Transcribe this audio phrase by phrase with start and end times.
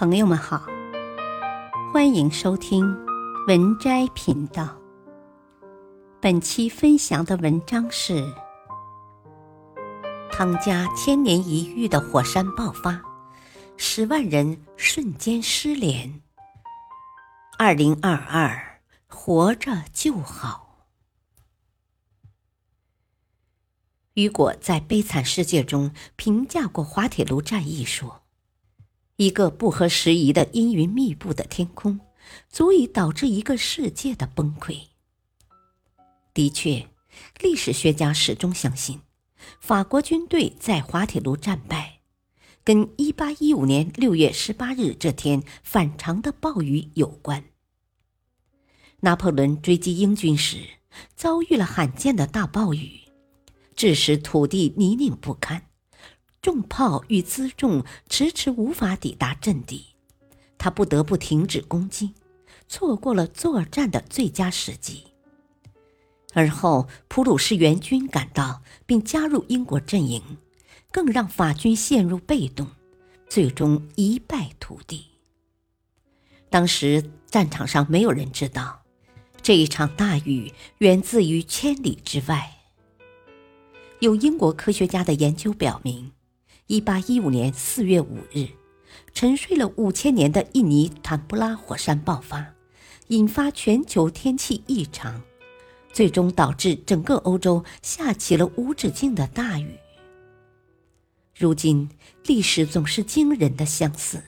[0.00, 0.64] 朋友们好，
[1.92, 2.86] 欢迎收听
[3.46, 4.74] 文摘频道。
[6.22, 8.26] 本期分享的文章是：
[10.32, 13.02] 汤加千年一遇的火山爆发，
[13.76, 16.22] 十万人瞬间失联。
[17.58, 20.86] 二零二二，活着就好。
[24.14, 28.19] 雨果在《悲惨世界》中评价过滑铁卢战役说。
[29.20, 32.00] 一个不合时宜的阴云密布的天空，
[32.48, 34.84] 足以导致一个世界的崩溃。
[36.32, 36.88] 的确，
[37.38, 39.02] 历史学家始终相信，
[39.60, 42.00] 法国军队在滑铁卢战败，
[42.64, 47.44] 跟1815年6月18日这天反常的暴雨有关。
[49.00, 50.60] 拿破仑追击英军时，
[51.14, 53.00] 遭遇了罕见的大暴雨，
[53.76, 55.66] 致使土地泥泞不堪。
[56.42, 59.84] 重炮与辎重迟迟无法抵达阵地，
[60.56, 62.14] 他不得不停止攻击，
[62.66, 65.04] 错过了作战的最佳时机。
[66.32, 70.38] 而后，普鲁士援军赶到并加入英国阵营，
[70.90, 72.66] 更让法军陷入被动，
[73.28, 75.06] 最终一败涂地。
[76.48, 78.80] 当时战场上没有人知道，
[79.42, 82.56] 这一场大雨源自于千里之外。
[83.98, 86.10] 有英国科学家的研究表明。
[86.70, 88.46] 一八一五年四月五日，
[89.12, 92.54] 沉睡了五千年的印尼坦布拉火山爆发，
[93.08, 95.20] 引发全球天气异常，
[95.92, 99.74] 最终导致整个欧洲下起了无止境的大雨。
[101.36, 101.90] 如今，
[102.26, 104.22] 历史总是惊人的相似。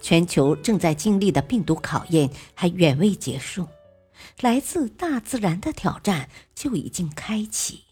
[0.00, 3.66] 全球正在经历的病毒考验还远未结束，
[4.40, 7.87] 来自大自然的挑战就已经开启。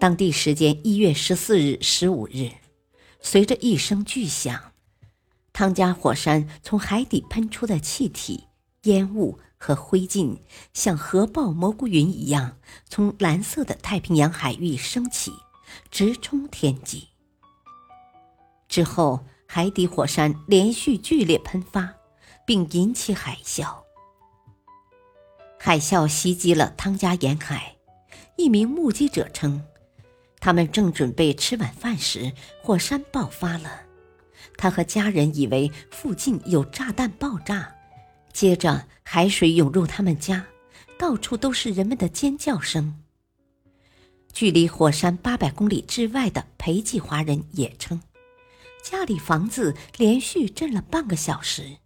[0.00, 2.52] 当地时间一月十四日、十五日，
[3.20, 4.72] 随着一声巨响，
[5.52, 8.44] 汤加火山从海底喷出的气体、
[8.84, 10.38] 烟雾和灰烬，
[10.72, 12.56] 像核爆蘑菇云一样，
[12.88, 15.32] 从蓝色的太平洋海域升起，
[15.90, 17.08] 直冲天际。
[18.70, 21.92] 之后，海底火山连续剧烈喷发，
[22.46, 23.70] 并引起海啸。
[25.58, 27.76] 海啸袭击了汤加沿海，
[28.36, 29.62] 一名目击者称。
[30.40, 33.82] 他们正准备吃晚饭时，火山爆发了。
[34.56, 37.74] 他和家人以为附近有炸弹爆炸，
[38.32, 40.46] 接着海水涌入他们家，
[40.98, 43.02] 到处都是人们的尖叫声。
[44.32, 48.00] 距离火山八百公里之外的裴济华人也称，
[48.82, 51.76] 家里房子连续震了半个小时。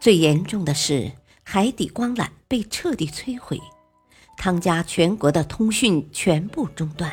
[0.00, 1.12] 最严重的是，
[1.42, 3.60] 海底光缆被彻底摧毁，
[4.36, 7.12] 汤加全国的通讯全部中断。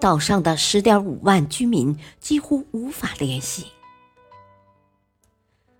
[0.00, 3.66] 岛上的十点五万居民几乎无法联系。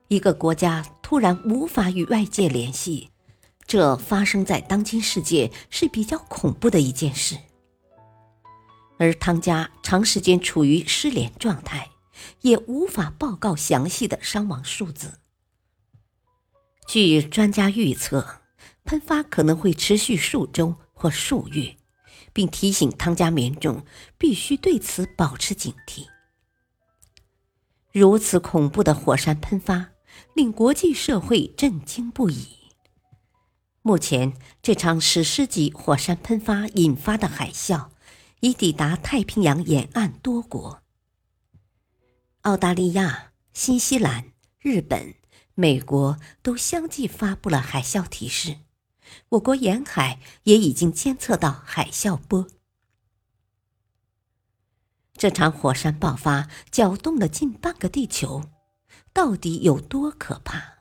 [0.08, 3.10] 一个国家突然无法与外界联系，
[3.66, 7.36] 这发生在当今世界是比较恐怖的一件事。
[8.98, 11.88] 而汤加长时间处于失联状态，
[12.42, 15.20] 也无法报告详细的伤亡数字。
[16.86, 18.42] 据专家预测，
[18.84, 21.76] 喷发可能会持续数周或数月。
[22.32, 23.84] 并提醒汤加民众
[24.18, 26.06] 必须对此保持警惕。
[27.92, 29.90] 如此恐怖的火山喷发
[30.34, 32.46] 令国际社会震惊不已。
[33.82, 37.88] 目前，这场史诗级火山喷发引发的海啸
[38.40, 40.82] 已抵达太平洋沿岸多国。
[42.42, 45.14] 澳大利亚、新西兰、日本、
[45.54, 48.58] 美国都相继发布了海啸提示。
[49.30, 52.46] 我国沿海也已经监测到海啸波。
[55.14, 58.42] 这场火山爆发搅动了近半个地球，
[59.12, 60.78] 到底有多可怕？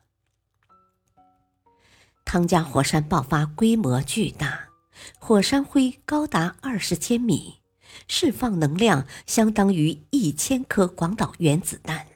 [2.23, 4.69] 汤加火山爆发规模巨大，
[5.19, 7.59] 火山灰高达二十千米，
[8.07, 12.08] 释放能量相当于一千颗广岛原子弹。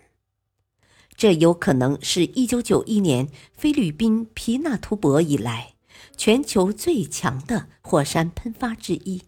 [1.16, 5.73] 这有可能是一九九一年菲律宾皮纳图博以来。
[6.16, 9.24] 全球最强的火山喷发之一，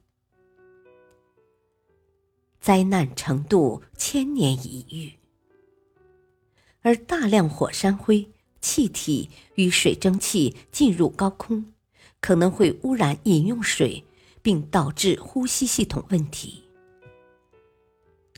[2.62, 5.14] 灾难程度千年一遇。
[6.82, 11.74] 而大量火山灰、气体与水蒸气进入高空，
[12.22, 14.06] 可能会污染饮用水，
[14.42, 16.64] 并导致呼吸系统问题。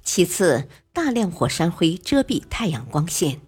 [0.02, 3.42] 其次，大量火山灰遮蔽太阳光线，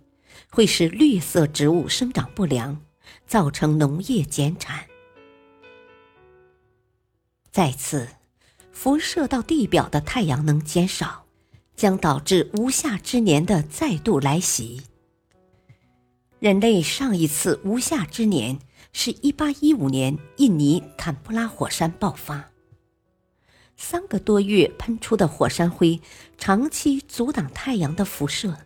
[0.51, 2.81] 会使绿色植物生长不良。
[3.29, 4.87] 造成农业减产。
[7.51, 8.07] 再次，
[8.71, 11.27] 辐射到地表的太阳能减少，
[11.75, 14.81] 将导致无夏之年的再度来袭。
[16.39, 18.57] 人类上一次无夏之年
[18.93, 22.49] 是一八一五年印尼坎布拉火山爆发，
[23.77, 26.01] 三个多月喷出的火山灰
[26.37, 28.57] 长期阻挡太阳的辐射，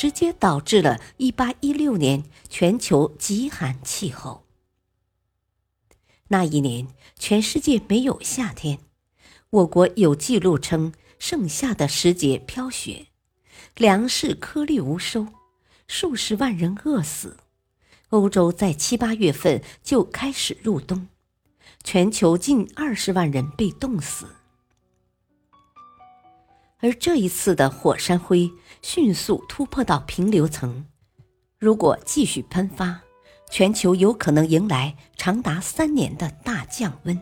[0.00, 4.46] 直接导致了一八一六年全球极寒气候。
[6.28, 6.88] 那一年，
[7.18, 8.78] 全世界没有夏天，
[9.50, 13.08] 我国有记录称盛夏的时节飘雪，
[13.76, 15.26] 粮食颗粒无收。
[15.86, 17.36] 数十万人饿死，
[18.08, 21.08] 欧洲在七八月份就开始入冬，
[21.84, 24.28] 全球近二十万人被冻死。
[26.80, 28.50] 而这一次的火山灰
[28.82, 30.86] 迅速突破到平流层，
[31.58, 33.00] 如果继续喷发，
[33.50, 37.20] 全球有可能迎来长达三年的大降温。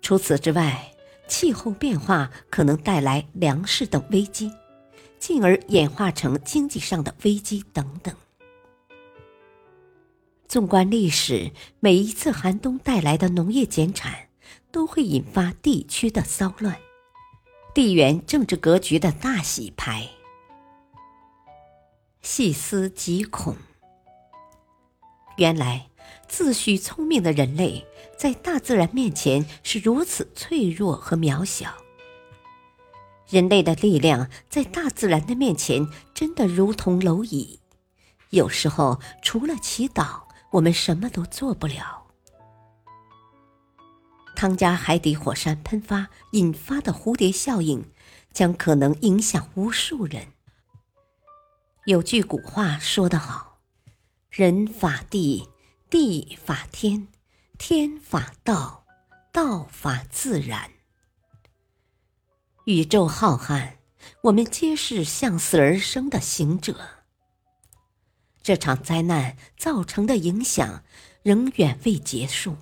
[0.00, 0.92] 除此之外，
[1.28, 4.50] 气候变化可能带来粮食等危机。
[5.18, 8.12] 进而演化成经济上的危机等等。
[10.48, 14.30] 纵观历史，每一次寒冬带来的农业减产，
[14.72, 16.76] 都会引发地区的骚乱，
[17.74, 20.08] 地缘政治格局的大洗牌。
[22.22, 23.54] 细思极恐。
[25.36, 25.88] 原来，
[26.26, 27.86] 自诩聪明的人类，
[28.16, 31.74] 在大自然面前是如此脆弱和渺小。
[33.28, 37.60] 人类的力量在大自然的面前，真的如同蝼蚁。
[38.30, 40.22] 有时候，除了祈祷，
[40.52, 42.01] 我们什么都做不了。
[44.42, 47.88] 汤加海底火山喷发引发的蝴蝶效应，
[48.32, 50.32] 将可能影响无数人。
[51.84, 53.60] 有句古话说得好
[54.32, 55.48] ：“人法地，
[55.88, 57.06] 地法天，
[57.56, 58.84] 天法道，
[59.30, 60.72] 道法自然。”
[62.66, 63.74] 宇宙浩瀚，
[64.22, 66.80] 我们皆是向死而生的行者。
[68.42, 70.82] 这场灾难造成的影响
[71.22, 72.56] 仍远未结束。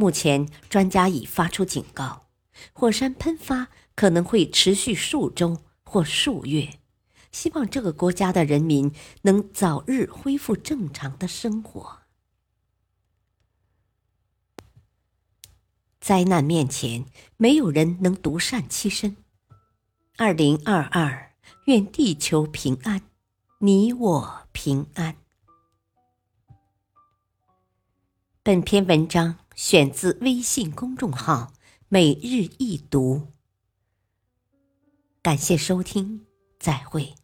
[0.00, 2.24] 目前，专家已发出警告，
[2.72, 6.78] 火山喷发可能会持续数周或数月。
[7.30, 8.90] 希望这个国家的人民
[9.24, 11.98] 能早日恢复正常的生活。
[16.00, 17.04] 灾难面前，
[17.36, 19.18] 没有人能独善其身。
[20.16, 21.34] 二零二二，
[21.66, 23.02] 愿地球平安，
[23.58, 25.16] 你我平安。
[28.42, 31.52] 本篇文章选自微信公众号
[31.88, 33.28] “每日一读”，
[35.22, 36.26] 感谢收听，
[36.58, 37.14] 再会。